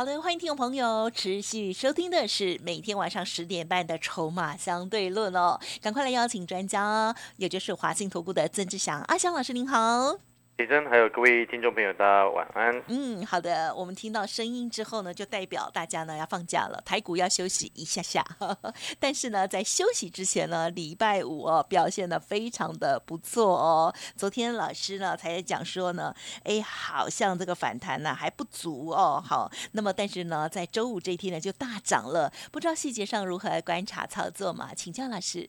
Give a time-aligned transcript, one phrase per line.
[0.00, 10.29] 好的，欢迎听众朋友持续收听的是每天晚上十点半的《筹码相对论》哦，赶快来邀请专家，也就是华信投顾的曾志祥阿祥老师，您好。
[10.56, 12.82] 李真，还有各位听众朋友，大家晚安。
[12.88, 13.74] 嗯，好的。
[13.74, 18.22] 我们听到声音之后呢，就代表大家呢要放假了，台股要休息一下下。
[19.00, 23.94] 但是呢，在休息之前呢，礼拜五哦表现的非常的不错哦。
[24.16, 26.14] 昨天老师呢才讲说呢，
[26.44, 29.22] 哎，好像这个反弹呢还不足哦。
[29.26, 34.74] 好，那么但是呢，在周五这一天呢就大涨了，不知道细节上如何来观察操作嘛？
[34.74, 35.48] 请教老师。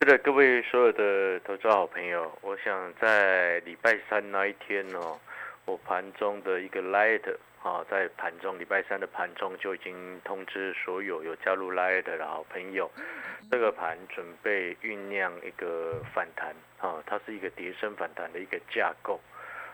[0.00, 5.18] 是的，各位所有的投资好朋友，我想在礼拜三那一天哦，
[5.64, 7.22] 我盘中的一个 light
[7.62, 12.90] 啊，在盘中礼拜三的盘中就已经通知所有有加入 light 的好朋友，
[13.50, 19.18] 这个盘准备酝酿一个反弹啊，它是一个叠升反弹的一个架构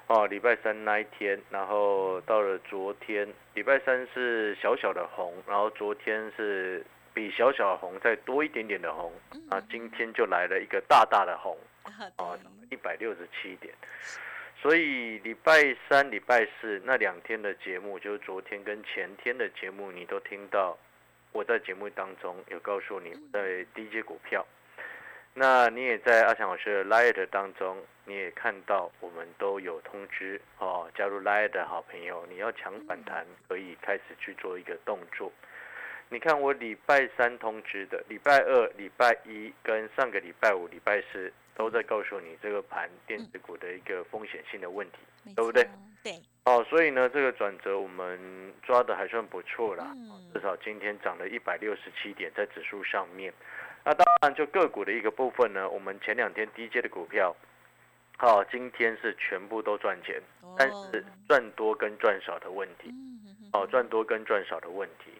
[0.06, 0.28] 哦。
[0.28, 6.84] 礼拜三那一天，然后到了昨天，礼拜三是小小的红，然后昨天是。
[7.20, 9.12] 比小小的红再多一点点的红
[9.50, 11.54] 啊，今天就来了一个大大的红
[12.16, 12.32] 啊，
[12.70, 13.74] 一百六十七点。
[14.56, 20.78] 所以礼拜三、礼拜四那两天的节目，就是昨天跟前天的节目，你都听到
[21.32, 24.46] 我在节目当中有告诉你在低阶股票。
[25.34, 35.30] 那你也在阿强老师的 Light 当中，你也看到我们都有通知哦，加入 Light 的好朋友，你要抢反弹，可以开始去做一个动作。
[36.12, 44.98] 你看，我礼拜三通知的，礼拜二、礼拜一跟上个礼拜五、礼拜四都在告诉你这个盘电子股的一个风险性的问题，
[45.36, 45.64] 对不对？
[46.02, 46.20] 对。
[46.46, 48.18] 哦，所以呢，这个转折我们
[48.60, 49.94] 抓的还算不错啦，
[50.34, 53.32] 至少今天涨了一百六十七点在指数上面。
[53.84, 57.36] 那当然，就个股的一个部分呢，我们前两天低阶的股票，
[58.18, 60.20] 好，今天是全部都赚钱，
[60.58, 62.92] 但是赚多跟赚少的问题，
[63.52, 65.12] 哦，赚多跟赚少的问题。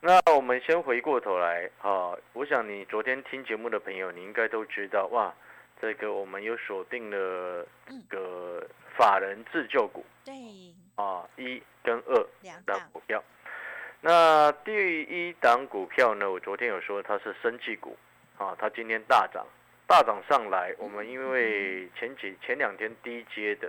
[0.00, 5.34] 那我们先回过头来啊，我想你昨天听节目的朋友，你应该都知道哇，
[5.80, 7.66] 这个我们有锁定了
[8.08, 8.64] 个
[8.96, 10.34] 法人自救股，对，
[10.94, 13.22] 啊一跟二两档股票。
[14.00, 17.98] 那第一档股票呢，我昨天有说它是生技股，
[18.36, 19.44] 啊，它今天大涨，
[19.88, 23.68] 大涨上来，我们因为前几前两天低阶的。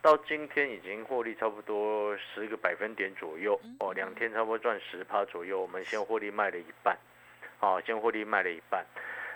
[0.00, 5.60] 到今天已经获利差不多十个百分点左右哦，两天差不多赚十趴左右。
[5.60, 6.96] 我们先获利卖了一半，
[7.58, 8.86] 好，先获利卖了一半。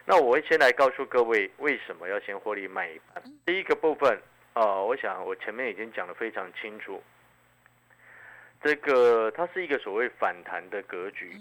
[0.05, 3.23] 那我会先来告诉各位，为什么要先获利卖一半？
[3.45, 4.19] 第一个部分
[4.53, 7.03] 啊，我想我前面已经讲得非常清楚，
[8.63, 11.37] 这个它是一个所谓反弹的格局，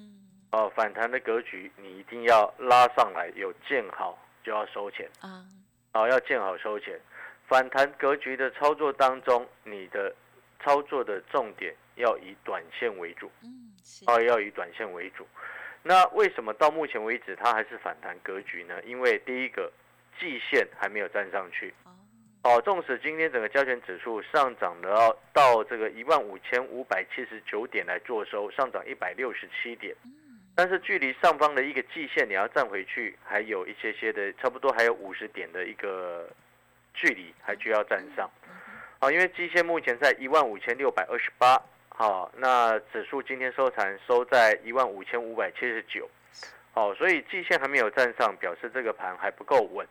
[0.51, 5.45] 哦，反弹的格局，你一定要拉上来，有见好就要收钱啊，
[5.93, 6.99] 好，要见好收钱。
[7.51, 10.15] 反弹格局的操作当中，你的
[10.63, 13.73] 操作的重点要以短线为主，嗯，
[14.07, 15.27] 哦，要以短线为主。
[15.83, 18.81] 那为什么到目前为止它还是反弹格局呢？
[18.85, 19.69] 因为第一个
[20.17, 21.73] 季线还没有站上去，
[22.43, 29.93] 哦，纵使今天整个加权指数上涨了到这个一万五千五百七十九点来做收，上涨一百六十七点，
[30.55, 36.29] 但是距离上方的一个季线你要站回去，还有一些些的，差不多还有五十点的一个。
[36.93, 38.29] 距离还需要站上，
[38.99, 46.09] 好，因为基线目前在一万五千六百二十八，好，那指数今天收盘收在一万五千五百七十九，
[46.73, 49.87] 好，所以季线还没有站上，表示这个盘还不够稳，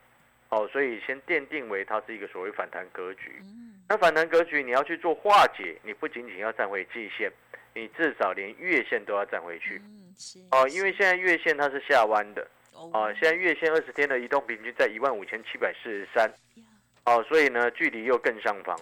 [0.49, 3.41] 好，所以先奠定为它是一个所谓反弹格局。
[3.89, 7.33] 那反弹格局你要去做化解，你不仅仅要站回季线，
[7.75, 9.83] 你至少连月线都要站回去，
[10.53, 16.33] 哦，因为现在月线它是下弯的，哦，现在月线二十天的移动平均在一万五千七百四十三。
[17.05, 18.79] 哦，所以呢，距离又更上方。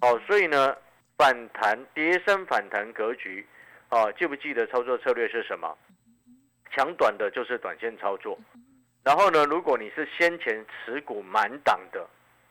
[0.00, 0.76] 哦，所以呢，
[1.16, 3.46] 反弹跌升反弹格局，
[3.90, 5.76] 哦，记不记得操作策略是什么？
[6.72, 8.38] 抢短的就是短线操作。
[9.02, 12.06] 然后呢，如果你是先前持股满档的，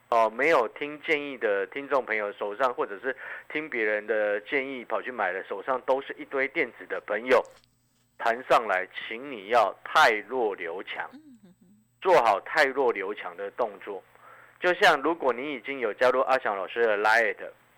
[0.10, 3.16] 哦，没有听建议的听众朋友手上，或者是
[3.52, 7.44] 听别人的建议跑去买的，手上都是一堆电子的朋友，
[8.18, 11.10] 弹上来，请你要太弱留强，
[12.02, 14.04] 做好太弱留强的动作。
[14.60, 17.38] 就像如果你已经有加入阿翔老师的 Light，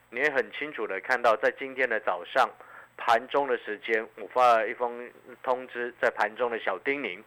[0.10, 2.50] 你会很清楚的看到，在今天的早上
[2.98, 5.10] 盘中的时间，我发了一封
[5.44, 7.22] 通知，在盘中的小叮咛，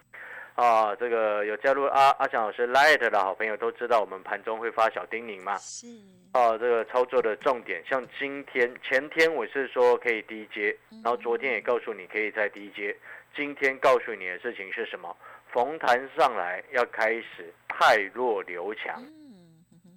[0.56, 5.56] 啊，这个有加入阿阿翔老师 Light 的好朋友都知道，我们盘中会发小叮咛嘛。
[5.58, 5.86] 是。
[6.32, 12.94] 哦，这个操作的重点，像今天、前天我是说可以低阶，然后昨天也告诉你可以在低阶，
[13.36, 15.16] 今天告诉你的事情是什么？
[15.52, 19.00] 逢弹上来要开始太弱留强。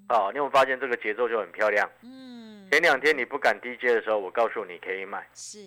[0.10, 1.90] 哦，你有发现这个节奏就很漂亮。
[2.02, 2.68] 嗯。
[2.72, 5.28] 前两天你不敢低阶的时候，我告诉你可以买。
[5.34, 5.60] 是。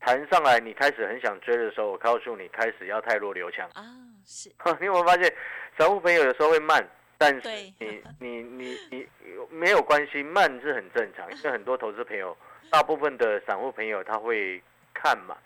[0.00, 3.68] 弹上来你开始很想追的时候，我告诉你开始要太弱留强。
[3.74, 3.82] 啊，
[4.24, 4.48] 是。
[4.80, 5.32] 你有没有发现，
[5.76, 6.86] 散户朋友有时候会慢？
[7.20, 7.48] 但是
[7.80, 9.08] 你你你你
[9.50, 12.36] 没有关系，慢是很正常，因为很多投资朋友，
[12.70, 14.62] 大部分的散户朋友他会
[14.94, 15.36] 看嘛，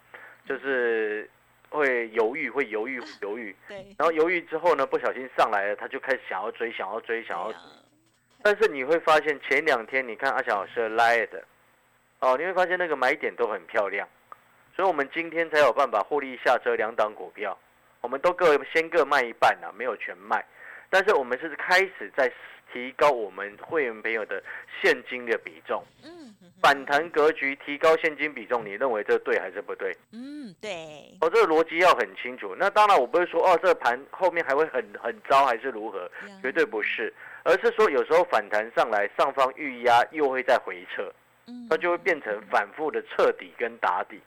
[0.46, 1.28] 就是
[1.70, 3.56] 会犹豫，会犹豫，犹豫。
[3.68, 3.78] 对。
[3.98, 7.50] 然后犹豫之后呢，不小心上来了，他就开始想要追，想要追，想要。
[8.42, 11.44] 但是你会发现，前两天你看阿小老师拉的，
[12.18, 14.08] 哦，你会发现那个买点都很漂亮，
[14.74, 17.56] 所以我们今天才有办法获利下车两档股票，
[18.00, 20.44] 我们都各先各卖一半啊，没有全卖。
[20.90, 22.30] 但是我们是开始在
[22.72, 24.42] 提高我们会员朋友的
[24.80, 29.94] 现金的比重，嗯，反弹格局提高现金比重，你认为这对还是不对？
[30.12, 30.70] 嗯，对。
[31.20, 32.54] 哦，这个逻辑要很清楚。
[32.58, 36.10] 那当然，我不是说哦，这个盘后面还会很很糟还是如何，
[36.40, 37.12] 绝对不是，
[37.44, 41.12] 而是说有时候反弹上来，上方预压又会再回撤。
[41.68, 44.20] 它就会变成反复的彻底跟打底，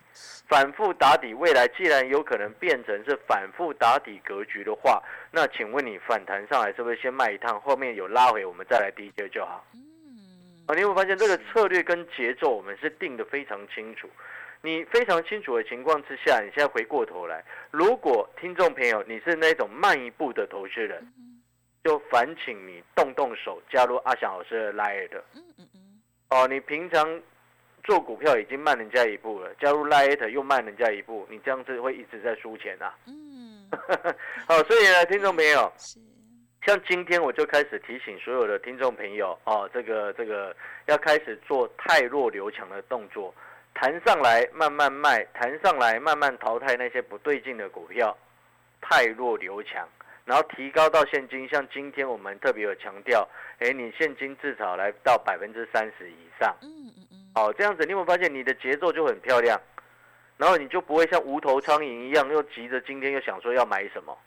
[0.47, 1.33] 反复打底。
[1.33, 5.01] 未来既然有可能变成是反复打底格局的话，
[5.31, 9.65] 那请问你反弹上来是不是先卖一趟，后面有拉回我们再来低接就好？
[10.67, 14.09] 啊，你会发现这个策略跟节奏我们是定的非常清楚。
[14.61, 21.07] 你非常清楚的情况之下，你现在回过头来，如果听众朋友你是那种慢一步的投资人，
[21.83, 25.23] 就烦请你动动手加入阿翔老师的 Line 的。
[26.29, 27.21] 哦，你平常
[27.83, 32.93] 做股票已经慢人家一步了，加入 Light 又慢人家一步，你这样子会一直在输钱啊。
[33.05, 33.69] 嗯，
[34.47, 35.71] 好，所以呢，听众朋友，
[36.65, 40.55] 像今天我就开始提醒所有的听众朋友，哦，这个这个
[40.87, 43.33] 要开始做太弱留强的动作，
[43.75, 48.17] 弹上来慢慢卖，弹上来慢慢淘汰那些不对劲的股票，
[48.81, 49.87] 太弱留强。
[50.25, 53.27] 然后提高到现金，像今天我们特别有强调，
[53.59, 56.53] 哎，你现金至少来到百分之三十以上。
[56.61, 56.67] 嗯
[56.97, 57.31] 嗯嗯。
[57.35, 59.59] 好，这样子你有没有发现你的节奏就很漂亮？
[60.37, 64.17] 然后你就不会像无头苍蝇一样，又急着今天又想说要买什么。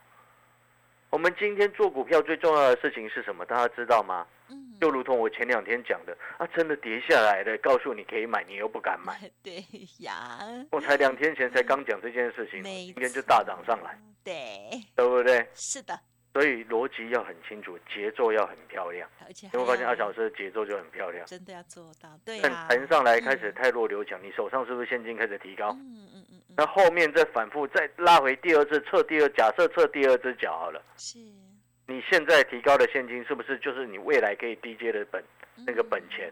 [1.11, 3.44] 我们今天做股票最重要的事情是什么？
[3.44, 4.27] 大家知道吗？
[4.79, 4.81] 嗯。
[4.81, 9.19] 就如同我前两天讲的，啊，真的跌下来了，告诉你可以买，你又不敢买。
[9.43, 9.65] 对
[9.99, 10.39] 呀。
[10.71, 13.99] 我才两天前才刚讲这件事情，今天就大涨上来。
[14.25, 15.47] 对，对不对？
[15.55, 15.99] 是的，
[16.35, 19.09] 所以逻辑要很清楚，节奏要很漂亮。
[19.27, 21.25] 而且，你会发现二小时的节奏就很漂亮。
[21.27, 22.67] 真的要做到，对啊。
[22.69, 25.71] 盘上来开始太弱流强，你手上是不是现金开始提高？
[25.81, 26.43] 嗯嗯嗯。
[26.57, 30.83] 那后面再反复再拉回第二次测第二，假设测第二只脚好了。
[30.97, 31.19] 是。
[31.90, 35.25] 你现在提高的现金是不是就是你未来可以低阶的本
[35.67, 36.31] 那个本钱？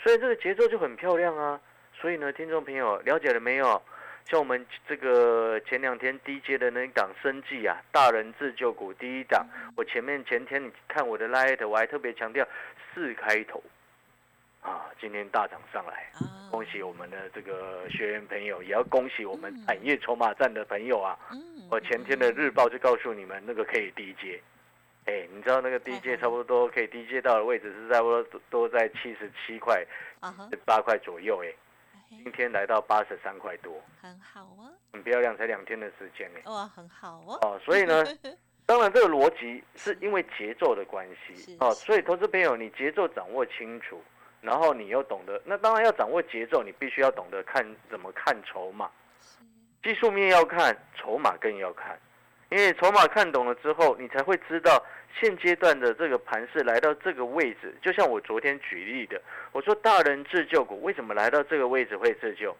[0.00, 1.60] 所以这个节奏就很漂亮啊。
[2.00, 3.82] 所以呢，听众朋友了解了没有？
[4.30, 9.44] 像我们这个前两天低阶的那一档生计啊，大人自救股第一档，
[9.76, 12.46] 我前面前天你看我的 light，我还特别强调
[12.94, 13.60] 四开头，
[14.60, 16.12] 啊，今天大涨上来，
[16.52, 21.18] 恭喜我们的这个学员朋友，也要恭喜我们产业筹码站的朋友啊。
[21.68, 24.40] 我前天的日报就告诉你们，那个可以低阶，
[25.06, 29.84] 哎，你知道那个低阶差不多可以低阶到的位置是差不多都在七十七块、
[30.64, 31.52] 八块左右，哎。
[32.22, 36.40] 今天来到八十三块多，很好啊，很漂亮，才两天的时间呢。
[36.44, 37.38] 哇，很好哦。
[37.40, 38.04] 哦，所以呢，
[38.66, 43.98] 当然这个逻辑是因为节奏的关系哦，所以投资朋友你节奏掌握清楚，
[44.42, 48.90] 然后你又懂得，那当然要掌握节奏，你必须要懂得看怎么看筹码，
[49.82, 51.98] 技术面要看，筹码更要看，
[52.52, 54.84] 因为筹码看懂了之后，你才会知道。
[55.20, 59.20] 现阶段的这个盘势来到这个位置，就像我昨天举例的，
[59.52, 62.56] 我说大人自救股为什么来到这个位置会自救？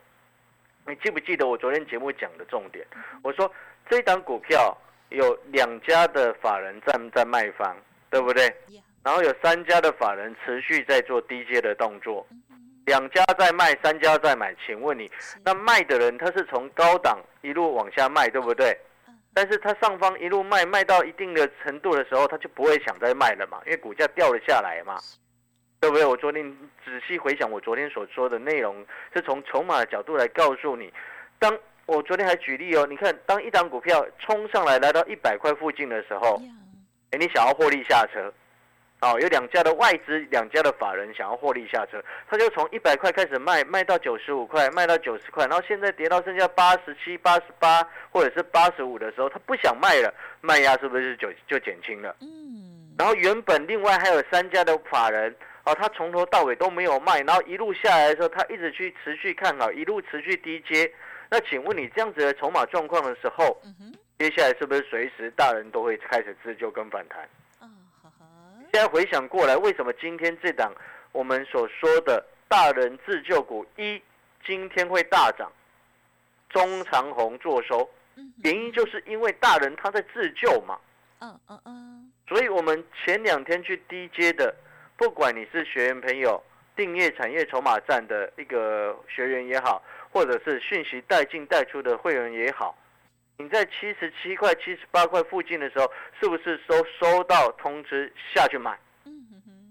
[0.86, 2.86] 你记不记得我昨天节目讲的重点？
[3.22, 3.50] 我说
[3.88, 4.76] 这档股票
[5.08, 7.74] 有两家的法人站在卖方，
[8.10, 8.54] 对不对？
[9.02, 12.24] 然后有三家的法人持续在做低阶的动作，
[12.84, 14.54] 两家在卖，三家在买。
[14.66, 15.10] 请问你，
[15.42, 18.78] 那卖的人他是从高档一路往下卖，对不对？
[19.34, 24.98] 但是它上方一路卖卖到一定的程度的时候，它就不会想再卖了嘛，因为股价掉了下来嘛，
[25.80, 26.04] 对不对？
[26.04, 26.44] 我昨天
[26.84, 28.84] 仔细回想我昨天所说的内容，
[29.14, 30.92] 是从筹码的角度来告诉你。
[31.38, 36.40] 当我昨天还举例哦，你看，当一档股票冲上来来到一百块附近的时候，
[37.10, 38.32] 哎，你想要获利下车，
[39.02, 52.16] 哦，有两家的外资，两家的法人想要获利下车，他就从一百块开始卖，卖到九十五块，卖到九十块，然后现在跌到剩下八十七、八十八或者是八十五的时候，他不想卖了，卖压是不是就就减轻了？
[52.20, 52.94] 嗯。
[52.96, 55.34] 然后原本另外还有三家的法人。
[55.64, 60.92] 哦，他从头到尾都没有卖，然后一路下来的时候，他一直去持续看好，一路持续低接。
[61.30, 63.62] 那请问你这样子的筹码状况的时候，
[64.18, 67.20] 接下来是不是随时大人都会开始自救跟反弹？
[68.72, 70.72] 现在回想过来，为什么今天这档
[71.12, 74.00] 我们所说的大人自救股一
[74.46, 75.52] 今天会大涨，
[76.48, 77.86] 中长红做收？
[78.42, 80.78] 原因就是因为大人他在自救嘛。
[81.20, 82.12] 嗯嗯嗯。
[82.26, 84.54] 所以我们前两天去低接的。
[84.96, 86.42] 不管你是学员朋友、
[86.74, 92.74] 订阅产业筹码站的一个学员也好，或者是讯息带进带出的会员也好，
[93.38, 98.78] 你在七十七块、七十八块附近的时候，是不是收收到通知下去买？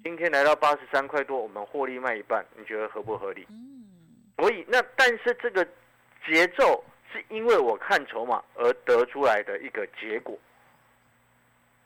[0.03, 3.47] 今天来到八十三块多，我们获利卖一半，你觉得合不合理？
[4.37, 5.63] 所以那但是这个
[6.25, 10.37] 节奏是因为我看筹码而得出来的一个结果。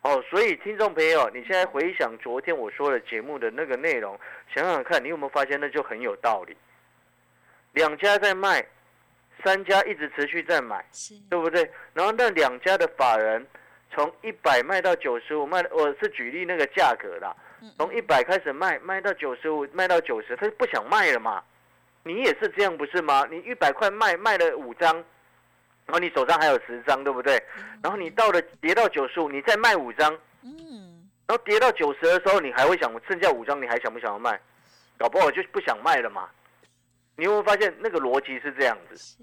[0.04, 4.18] 哦，所以听众朋友，你现在回想昨天我说的节目的那个内容，
[4.54, 6.56] 想想看，你有没有发现那就很有道理？
[7.74, 8.66] 两家在卖，
[9.44, 10.84] 三家一直持续在买，
[11.30, 11.70] 对不对？
[11.94, 13.46] 然后那两家的法人
[13.92, 17.36] 从一百卖到九十五，卖我是举例那个价格啦，
[17.78, 21.44] 从一百开始卖，卖到九十五，卖到九十，他就不想卖了嘛？
[22.04, 23.28] 你也是这样不是吗？
[23.30, 25.04] 你一百块卖卖了五张。
[25.88, 27.40] 然后你手上还有十张，对不对？
[27.84, 30.12] 然后你到了跌到九十五，你再卖五张，
[30.42, 34.40] 嗯，然后跌到九十的时候，你还会想剩下五张，你还想不想要卖？
[34.98, 36.28] 搞不好就不想卖了嘛。
[37.18, 39.18] 你有没有发现那个逻辑是这样子？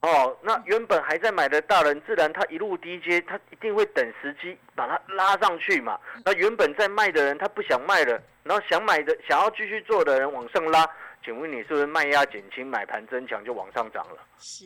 [0.00, 5.96] 哦，那原本还在买的大人，自然他一路低阶，他一定会等时机把它拉上去嘛。
[6.24, 10.84] 那原本在卖的人，他不想卖了，然后想买的、想要继续做的人往上拉，
[11.24, 14.18] 请问你是不是卖压减轻，买盘增强就往上涨了？
[14.38, 14.64] 是。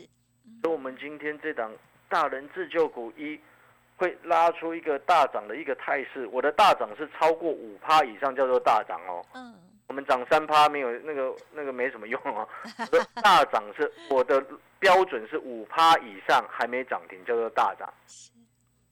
[0.63, 1.71] 所以，我们今天这档
[2.09, 3.39] 大人自救股一
[3.97, 6.27] 会拉出一个大涨的一个态势。
[6.29, 9.23] 我的大涨是超过五趴以上，叫做大涨哦。
[9.35, 9.55] 嗯。
[9.87, 12.49] 我们涨三趴没有那个那个没什么用哦。
[13.23, 14.45] 大涨是我的
[14.79, 17.93] 标准是五趴以上还没涨停，叫做大涨。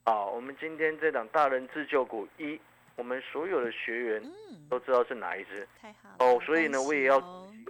[0.05, 2.61] 啊，我们今天这档大人自救股一，
[2.97, 4.23] 我们所有的学员
[4.69, 5.67] 都知道是哪一只。
[5.81, 6.17] 太好。
[6.19, 7.17] 哦，所以呢，我也要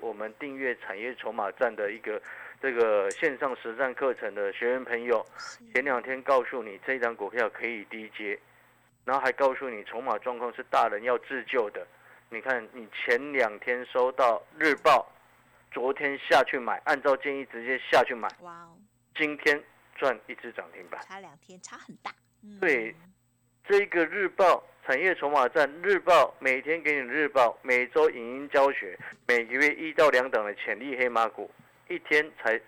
[0.01, 2.21] 我们订阅产业筹码站的一个。
[2.63, 5.23] 这个线上实战课程的学员朋友，
[5.75, 8.39] 前两天告诉你这张股票可以低接，
[9.05, 11.87] 然后还告诉你筹码状况是大人要自救的。
[12.35, 15.09] 你看，你前两天收到日报，
[15.71, 18.29] 昨天下去买，按照建议直接下去买。
[18.41, 18.77] 哇哦！
[19.15, 19.63] 今天
[19.95, 22.13] 赚一只涨停板，差两天差很大。
[22.61, 22.93] 对，
[23.69, 28.99] 这个日报产业筹码站日报，每天给你日报，每周影音教学，
[29.29, 31.49] 每个月一到两档的潜力黑马股。
[31.89, 32.61] 一天才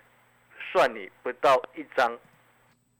[0.71, 2.17] 算你不到一张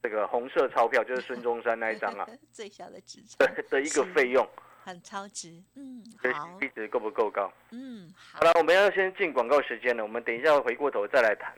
[0.03, 4.45] 这个红色钞票，就是孙中山那一张啊， 最小的纸的的一个费用，
[4.88, 6.01] 很超值，嗯，
[6.34, 7.51] 好，币值够不够高？
[7.72, 8.39] 嗯，好。
[8.46, 11.53] 了，我们要先进广告时间了，我们等一下回过头再来谈。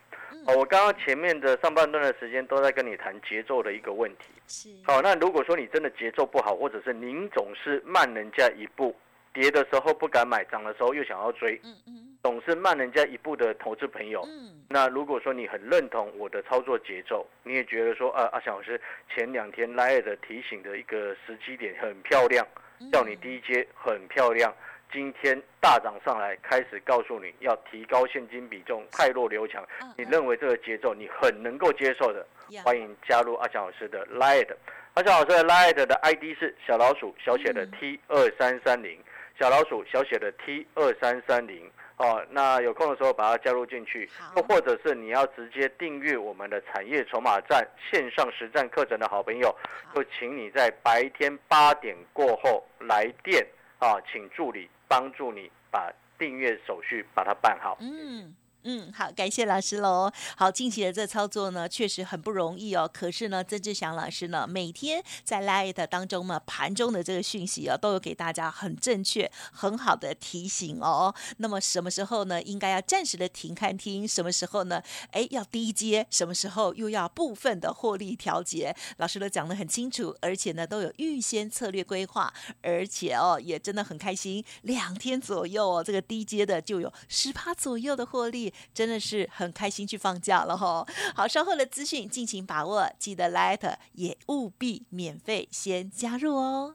[0.48, 8.96] 哦，我刚刚前面的上半段的时间都在跟你谈节奏的一个问题，是，好，那如果说你真的节奏不好，或者是您总是慢人家一步。
[9.32, 18.82] 跌的时候不敢买，涨的时候又想要追，嗯嗯，总是慢人家一步的投资朋友，嗯，那如果说你很认同我的操作节奏，你也觉得说，啊，阿小老师
[19.14, 22.46] 前两天来的提醒的一个时机点很漂亮，
[22.92, 24.54] 叫你低阶很漂亮，
[24.92, 29.66] 今天大涨上来，开始告诉你要提高现金比重，太弱留强，
[29.98, 32.26] 你认为这个节奏你很能够接受的，
[32.64, 34.48] 欢迎加入阿强老师的 Light，
[34.94, 38.98] 阿强老师的 Light 的 ID 是小老鼠小写的 T 二三三零。
[39.40, 49.54] 小老鼠小写的 T 二三三零哦，那有空的时候把它加入进去，又或者是你要直接订阅我们的产业筹码站线上实战课程的好朋友，
[49.94, 53.46] 就请你在白天八点过后来电
[53.80, 57.78] 啊，请助理帮助你把订阅手续把它办好。
[57.82, 58.34] 嗯。
[58.64, 60.12] 嗯，好，感谢老师喽。
[60.36, 62.90] 好，近期的这操作呢，确实很不容易哦。
[62.94, 71.16] 可是呢，曾志祥老师呢，每天在 Light 当中呢，盘中的这个讯息啊，都有给大家很正确、很好的提醒哦。
[71.38, 74.06] 那么什么时候呢，应该要暂时的停看听？
[74.06, 74.84] 什么时候呢？
[75.12, 76.06] 哎，要低接？
[76.10, 78.76] 什么时候又要部分的获利调节？
[78.98, 84.44] 老师都讲得很清楚，而且呢，都有预先策略规划，而且哦，也真的很开心。
[84.64, 88.49] 两天左右哦，这个低接的就有十趴左右的获利。
[88.74, 90.86] 真的是很开心去放假了哈！
[91.16, 96.74] 好，稍后的资讯尽情把握，记得 Light 也务必免费先加入哦。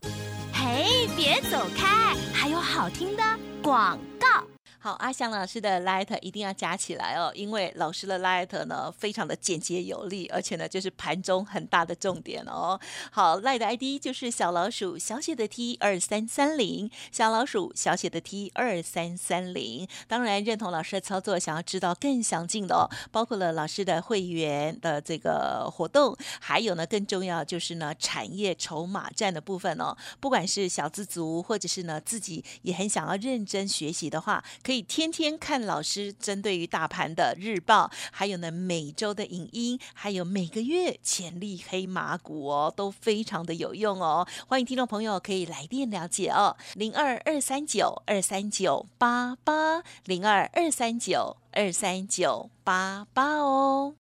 [0.52, 3.22] 嘿，别走开，还有好听的
[3.62, 4.53] 广告。
[4.84, 12.78] 好，阿翔老师的 light 一定要加起来哦，因为老师的 light 呢非常的简洁有力，而且呢就是盘中很大的重点哦。
[13.10, 19.88] 好，light 的 ID 就是小老鼠小写的 T 二三三零，小老鼠小写的 T 二三三零。
[20.06, 29.96] 当然认同老师的操作，想要知道更详尽的哦，包括了老师的会员的这个活动，还有呢更重要就是呢产业筹码战的部分哦。
[30.20, 34.73] 不管是小资族，或者是呢自己也很想要认真学习的话，可以。
[34.74, 44.26] 可以天天看老师针对于大盘的日报，还有呢每周的影音，还有每个月潜力黑马股哦，都非常的有用哦。
[44.48, 53.94] 欢迎听众朋友可以来电了解哦，零二二三九二三九八八零二二三九二三九八八哦。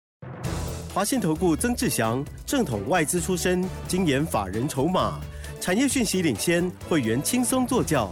[0.91, 5.21] 华信投顾曾志祥，正统外资出身，精研法人筹码，
[5.61, 8.11] 产业讯息领先，会员轻松做教。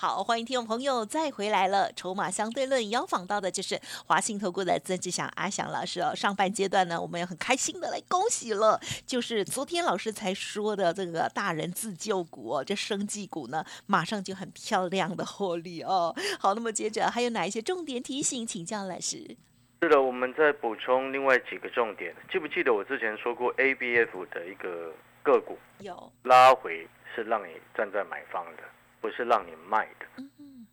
[0.00, 1.92] 好，欢迎听众朋友再回来了。
[1.92, 6.16] 筹码相对论邀访到的就是华信投顾的曾志祥阿祥老师哦。
[6.16, 16.16] 上半阶段呢，我们也很开心的来恭喜了，就是昨天老师才说的这个大人自救股哦，这生技股呢，马上就很漂亮的获利哦。
[16.40, 19.36] 好，那么接着还有哪一些重点提醒，请教老师。
[19.82, 22.16] 是的，我们再补充另外几个重点。
[22.32, 28.62] 记不记得我之前说过 ABF 的一个个股有拉回是让你站在买方的。
[29.00, 30.24] 不是让你卖的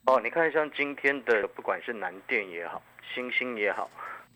[0.05, 2.81] 哦，你看像今天的不管是南电也好，
[3.13, 3.89] 星星也好，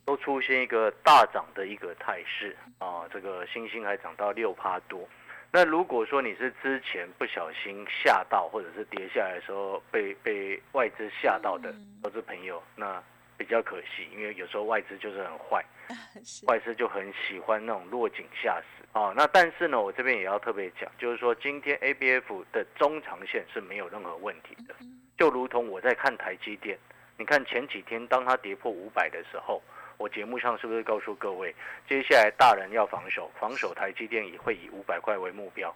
[0.05, 3.07] 都出现一个大涨的一个态势啊。
[3.11, 5.07] 这个星星还涨到六趴多。
[5.53, 13.01] 那如果说你是之前不小心吓到，或者是跌下来的时候被被外资吓到的投资朋友，那
[13.37, 15.65] 比较可惜，因为有时候外资就是很坏，
[16.47, 18.80] 外资就很喜欢那种落井下石。
[18.93, 24.75] 哦，那但是呢，我这边也要特别讲，就是说今天 A B F 的中长线是没有任何问题的，
[25.17, 26.77] 就如同我在看台积电，
[27.17, 29.61] 你看前几天当它跌破五百的时候，
[29.97, 31.53] 我节目上是不是告诉各位，
[31.87, 35.73] 接下来大人要防守，防守台积电也会以五百块为目标。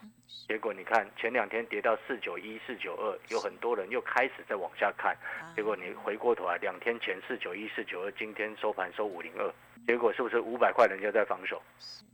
[0.48, 5.16] 结果你看前两天跌到四九一、四九二，有很多人又开始在往下看，
[5.56, 9.52] 结果你回过头来，两天前四九一、四九二，今天收盘收五零二。
[9.86, 11.62] 结果是不是五百块人家在防守？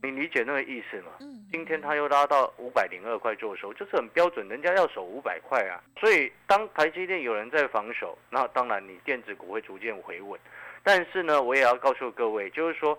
[0.02, 1.12] 你理解那个意思吗？
[1.50, 5.80] 今天他又拉到五百零二块做收，就是很标准，人家要守五百块啊。
[5.98, 10.38] 所以当台积电有人在防守，那当然你电子股会逐渐回稳。
[10.82, 12.98] 但是呢，我也要告诉各位，就是说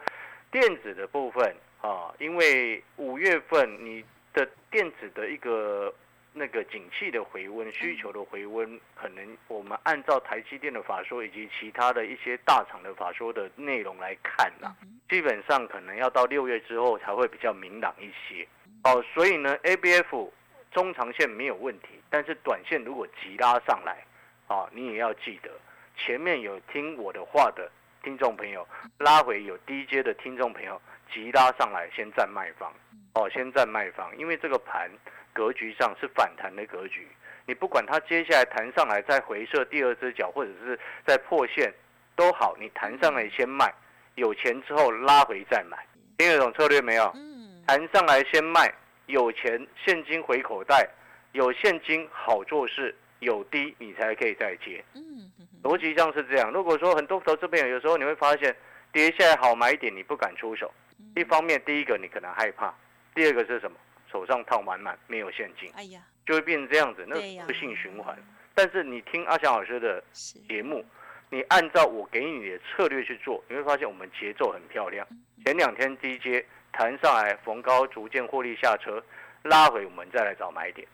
[0.51, 5.93] 电子的部分啊，因为五月份你的电子的一个。
[6.35, 14.75] 那个景气的回温，需求的回温，可能我们按照台积电的法说以及其他的一些大厂的法说的内容来看呢，
[15.07, 18.47] 基本上可能要到六月之后才会比较明朗一些。
[18.83, 20.33] 哦，所以呢，A B F
[20.71, 24.03] 中长线没有问题，但是短线如果急拉上来，
[24.47, 25.51] 啊，你也要记得，
[25.97, 27.69] 前面有听我的话的
[28.03, 30.81] 听众朋友，拉回有低阶的听众朋友，
[31.13, 32.71] 急拉上来先占卖方，
[33.15, 34.89] 哦，先占卖方，因为这个盘。
[35.35, 37.07] 格局上是反弹的格局，
[37.47, 41.73] 你不管它接下来弹上来再回撤第二只脚，或者是在破线
[42.15, 43.73] 都好，你弹上来先卖，
[44.13, 45.87] 有钱之后拉回再买，
[46.19, 47.11] 听得懂策略没有？
[47.15, 48.71] 嗯，弹上来先卖，
[49.07, 50.87] 有钱现金回口袋，
[51.31, 54.85] 有现金好做事，有低你才可以再接。
[54.93, 55.31] 嗯，
[55.63, 56.51] 逻辑上是这样。
[56.51, 58.55] 如果说很多投资朋友有时候你会发现
[58.91, 60.71] 跌下来好买点，你不敢出手，
[61.15, 62.73] 一方面第一个你可能害怕，
[63.15, 63.77] 第二个是什么？
[64.11, 68.15] 手上套满满，没有现金，哎呀，就会变成这样子，那恶性循环。
[68.53, 70.85] 但是你听阿翔老师的节目，
[71.31, 75.07] 你按照我给你的策略去做，你会发现我们节奏很漂亮。
[75.43, 79.03] 前两天低阶弹上来，逢高逐渐获利下车，
[79.41, 80.87] 拉回我们再来找买点。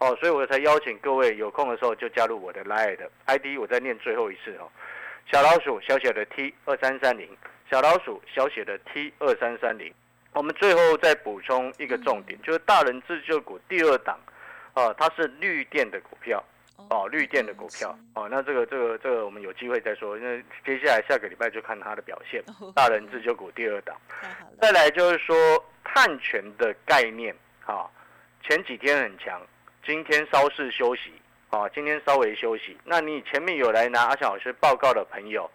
[0.00, 3.10] 哦，所以我才邀请各位有空的时候就加入我的 Line 的。
[3.26, 4.68] ID，我再念最后一次哦，
[5.30, 7.28] 小老鼠小写的 T 二三三零，
[7.70, 9.92] 小老鼠小写的 T 二三三零。
[10.32, 14.18] 我们最后再补充一个重点，就是大人自救股第二档，
[14.74, 16.42] 啊，它是绿电的股票，
[16.88, 22.42] 哦，绿电的股票，哦，那这个这个这个我们有机会再说，因为接下来下个礼拜就看它的表现。
[22.74, 23.94] 大人自救股第二档，
[24.62, 25.36] 再来就是说
[25.84, 27.34] 碳权的概念，
[27.66, 27.84] 啊，
[28.48, 29.42] 前几天很强，
[29.90, 31.12] 今天稍事休息，
[31.48, 32.78] 啊，今天稍微休息。
[32.84, 35.50] 那你前面有来拿阿翔老师报告的朋友，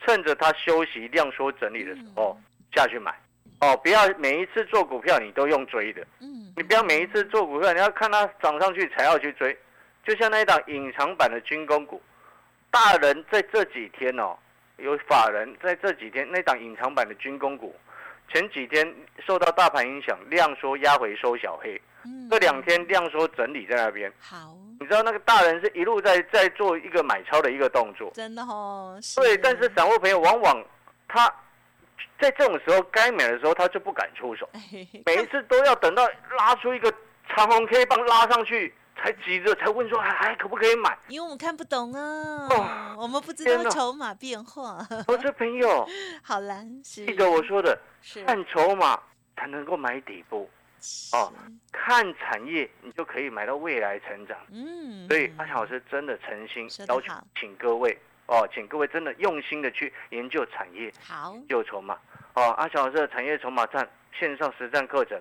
[0.00, 2.40] 趁着他休息量缩整理的时候
[2.72, 3.12] 下去买。
[3.60, 9.58] 哦，不要每一次做股票你都用追的，嗯，你不要每一次做股票你要看它涨上去才要去追，
[10.06, 12.00] 就像那一档隐藏版的军工股，
[12.70, 14.38] 大人在这几天哦，
[14.76, 17.74] 有法人在这几天那档隐藏版的军工股，
[18.32, 18.94] 前几天
[19.26, 21.80] 受到大盘影响，量缩压回收小黑，
[22.30, 24.56] 这两天量缩整理在那边，好。
[24.78, 28.98] 你知道那个大人是一路在在做一个买超的一个动作，真的哦。
[29.16, 30.64] 对，但是散户朋友往往
[31.06, 31.26] 他
[32.18, 34.48] 在这种时候该买的时候他就不敢出手，
[35.04, 36.90] 每一次都要等到拉出一个
[37.28, 40.96] 长红 K 棒拉上去才急着才问说还还可不可以买？
[41.08, 44.86] 因为我们看不懂啊，我们不知道筹码变化。
[45.08, 45.88] 我这朋友
[46.22, 47.78] 好难，记得我说的，
[48.26, 49.00] 看筹码
[49.36, 50.48] 才能够买底部。
[51.12, 51.32] 哦，
[51.72, 54.36] 看产业，你就可以买到未来成长。
[54.50, 61.98] 嗯，所以阿强老师真的诚心要求，请各位哦，请各位真的用心的去研究产业，好，就筹码。
[62.34, 65.18] 哦，阿强老师的产业筹码站线上实战课程。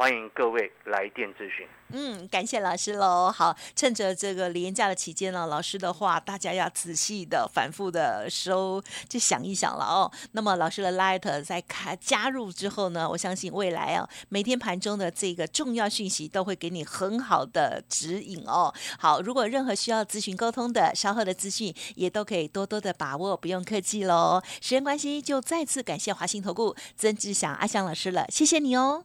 [0.00, 1.68] 欢迎各位来电咨询。
[1.92, 3.30] 嗯，感谢老师喽。
[3.30, 10.10] 好，趁着这个廉价的期间呢，老师的话大家要仔细的、反复的收，就想一想了哦。
[10.32, 18.72] 那么老师的 Light 在开加入之后呢，我相信未来啊，每天盘中的这个重要讯息都会给你很好的指引哦。
[18.98, 24.40] 好，如果任何需要咨询沟通的，稍后的资讯也都可以多多的把握，不用客气喽。
[24.62, 29.04] 时间关系，就再次感谢华信投顾曾志祥阿香老师了，谢谢你哦。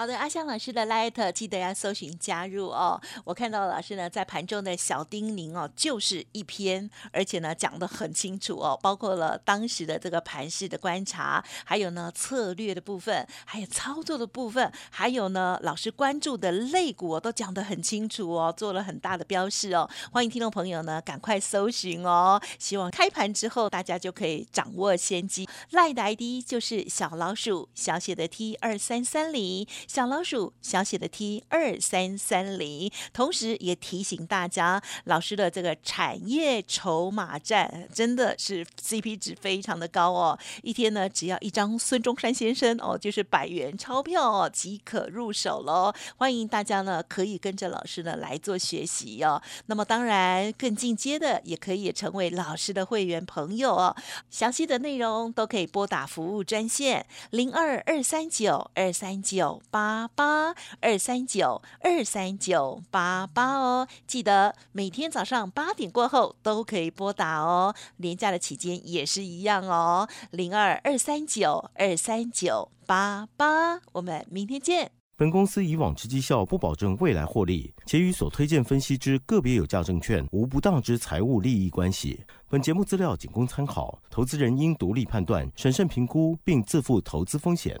[0.00, 3.00] 好的，阿香老师的 Light 记得要搜寻加入哦。
[3.24, 19.90] 我看到老师呢在盘中的小叮咛哦，就是一篇，而且呢讲的很清楚哦，包括了当时的这个盘势的观察，还有呢策略的部分，还有操作的部分，还有呢老师关注的类股都讲得很清楚哦，做了很大的标示哦。
[20.12, 25.48] 欢迎听众朋友呢赶快搜寻哦，希望开盘之后大家就可以掌握先机。
[25.72, 29.66] Light 的 ID 就是小老鼠小写的 T 二三三零。
[29.88, 45.90] 小老鼠小写的 T 二三三零，同时也提醒大家，老师的这个产业筹码战真的是 CP 值非常的高哦，一天呢只要一张孙中山先生哦，就是百元钞票哦即可入手喽。
[46.18, 49.40] 欢迎大家呢可以跟着老师呢来做学习哦。
[49.66, 53.96] 那么当然更进阶的也可以成为老师的会员朋友哦。
[54.28, 59.77] 详细的内容都可以拨打服务专线零二二三九二三九八。
[59.78, 67.72] 八八二三九二三九八八哦，记得每天早上八点过后都可以拨打哦。
[67.98, 74.90] 廉价的期间也是一样哦，零二二三九二三九八八，我们明天见。
[75.16, 82.24] 本公司以往之绩效不保证未来获利，且与所推荐分析之个别有价证券无不当之财务利益关系。
[82.48, 87.80] 本节目资料仅供参考，投资人应独立判断、审慎评估，并自负投资风险。